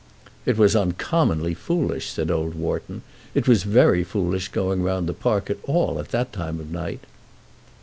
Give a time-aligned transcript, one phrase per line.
[0.47, 3.03] "It was uncommonly foolish," said old Wharton.
[3.35, 7.03] "It was very foolish going round the park at all at that time of night."